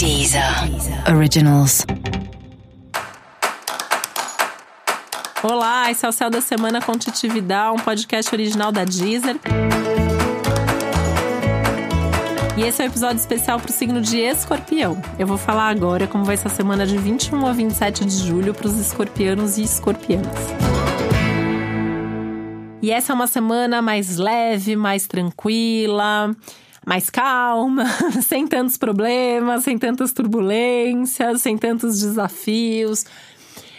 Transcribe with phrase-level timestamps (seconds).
[0.00, 0.42] Deezer
[1.14, 1.84] Originals.
[5.42, 9.36] Olá, esse é o Céu da Semana com Titividade, um podcast original da Deezer.
[12.56, 14.98] E esse é um episódio especial para o signo de Escorpião.
[15.18, 18.54] Eu vou falar agora como vai ser a semana de 21 a 27 de julho
[18.54, 20.32] para os escorpianos e escorpianas.
[22.80, 26.34] E essa é uma semana mais leve, mais tranquila
[26.86, 27.84] mais calma,
[28.22, 33.04] sem tantos problemas, sem tantas turbulências, sem tantos desafios.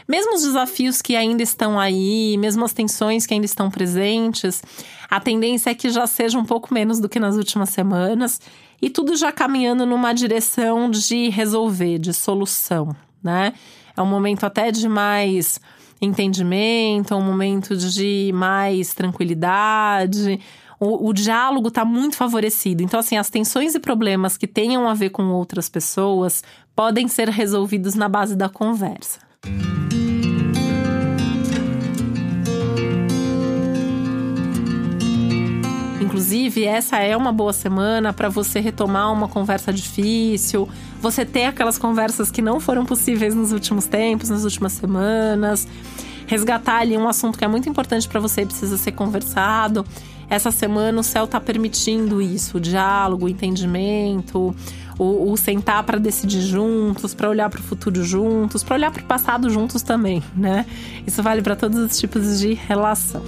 [0.07, 4.61] Mesmo os desafios que ainda estão aí, mesmo as tensões que ainda estão presentes,
[5.09, 8.39] a tendência é que já seja um pouco menos do que nas últimas semanas
[8.81, 13.53] e tudo já caminhando numa direção de resolver, de solução, né?
[13.95, 15.59] É um momento até de mais
[16.01, 20.39] entendimento, é um momento de mais tranquilidade,
[20.81, 22.81] o, o diálogo está muito favorecido.
[22.81, 26.43] Então, assim, as tensões e problemas que tenham a ver com outras pessoas
[26.75, 29.19] podem ser resolvidos na base da conversa.
[36.01, 40.67] Inclusive, essa é uma boa semana para você retomar uma conversa difícil,
[40.99, 45.67] você ter aquelas conversas que não foram possíveis nos últimos tempos, nas últimas semanas,
[46.25, 49.85] resgatar ali um assunto que é muito importante para você e precisa ser conversado.
[50.31, 54.55] Essa semana o céu está permitindo isso, o diálogo, o entendimento,
[54.97, 59.03] o, o sentar para decidir juntos, para olhar para o futuro juntos, para olhar para
[59.03, 60.65] o passado juntos também, né?
[61.05, 63.21] Isso vale para todos os tipos de relação.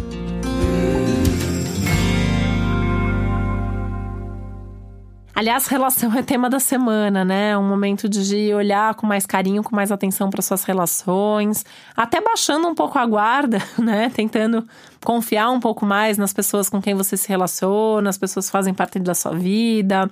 [5.35, 7.57] Aliás, relação é tema da semana, né?
[7.57, 11.65] Um momento de olhar com mais carinho, com mais atenção para suas relações,
[11.97, 14.11] até baixando um pouco a guarda, né?
[14.13, 14.63] Tentando
[15.03, 18.75] confiar um pouco mais nas pessoas com quem você se relaciona, as pessoas que fazem
[18.75, 20.07] parte da sua vida,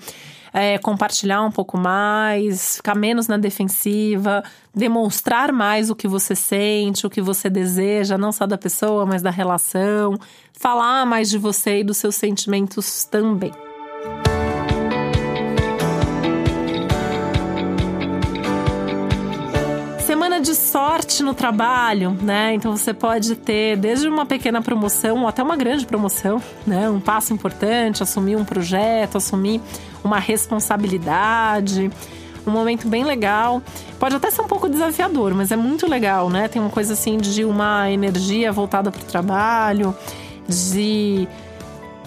[0.52, 7.06] é, compartilhar um pouco mais, ficar menos na defensiva, demonstrar mais o que você sente,
[7.06, 10.18] o que você deseja, não só da pessoa, mas da relação,
[10.52, 13.54] falar mais de você e dos seus sentimentos também.
[20.42, 22.54] De sorte no trabalho, né?
[22.54, 26.90] Então você pode ter desde uma pequena promoção até uma grande promoção, né?
[26.90, 29.62] Um passo importante, assumir um projeto, assumir
[30.04, 31.92] uma responsabilidade.
[32.46, 33.62] Um momento bem legal.
[34.00, 36.48] Pode até ser um pouco desafiador, mas é muito legal, né?
[36.48, 39.96] Tem uma coisa assim de uma energia voltada para o trabalho,
[40.48, 41.28] de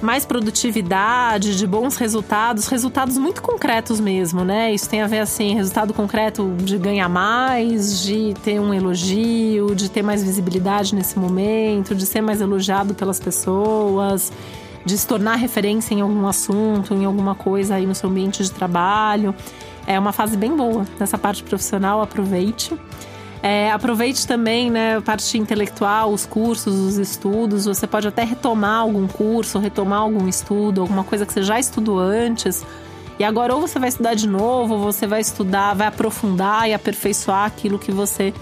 [0.04, 4.72] mais produtividade, de bons resultados, resultados muito concretos mesmo, né?
[4.72, 9.90] Isso tem a ver, assim, resultado concreto de ganhar mais, de ter um elogio, de
[9.90, 14.30] ter mais visibilidade nesse momento, de ser mais elogiado pelas pessoas,
[14.84, 18.52] de se tornar referência em algum assunto, em alguma coisa aí no seu ambiente de
[18.52, 19.34] trabalho.
[19.86, 22.78] É uma fase bem boa nessa parte profissional, aproveite.
[23.46, 27.66] É, aproveite também, né, a parte intelectual, os cursos, os estudos.
[27.66, 31.98] Você pode até retomar algum curso, retomar algum estudo, alguma coisa que você já estudou
[31.98, 32.64] antes.
[33.18, 36.72] E agora ou você vai estudar de novo, ou você vai estudar, vai aprofundar e
[36.72, 38.32] aperfeiçoar aquilo que você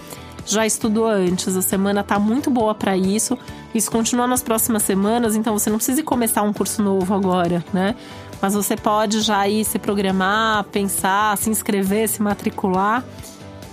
[0.45, 1.53] já estudou antes.
[1.57, 3.37] A semana tá muito boa para isso.
[3.75, 7.93] Isso continua nas próximas semanas, então você não precisa começar um curso novo agora, né?
[8.41, 13.03] Mas você pode já ir se programar, pensar, se inscrever, se matricular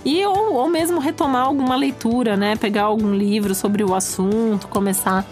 [0.03, 2.55] e ou, ou mesmo retomar alguma leitura, né?
[2.55, 5.25] Pegar algum livro sobre o assunto, começar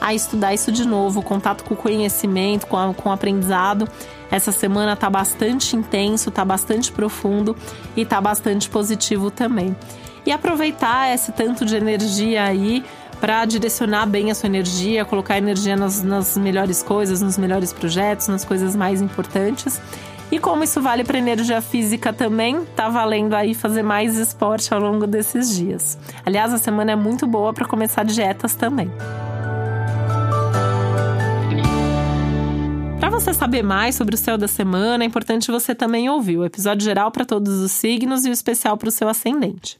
[0.00, 1.22] a estudar isso de novo.
[1.22, 3.88] Contato com o conhecimento, com, a, com o aprendizado.
[4.30, 7.56] Essa semana tá bastante intenso, tá bastante profundo
[7.96, 9.76] e tá bastante positivo também.
[10.24, 12.84] E aproveitar esse tanto de energia aí
[13.20, 18.26] para direcionar bem a sua energia, colocar energia nas, nas melhores coisas, nos melhores projetos,
[18.26, 19.80] nas coisas mais importantes
[20.30, 24.80] e como isso vale para energia física também, tá valendo aí fazer mais esporte ao
[24.80, 25.96] longo desses dias.
[26.24, 28.90] Aliás, a semana é muito boa para começar dietas também.
[32.98, 36.44] Para você saber mais sobre o céu da semana, é importante você também ouvir o
[36.44, 39.78] episódio geral para todos os signos e o especial para o seu ascendente.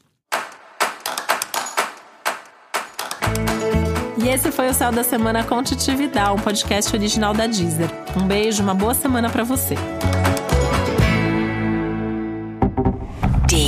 [4.17, 7.89] E esse foi o Céu da Semana com Titividade, um podcast original da Deezer.
[8.21, 9.75] Um beijo, uma boa semana para você.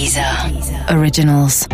[0.10, 0.90] Deezer.
[0.90, 1.68] Originals.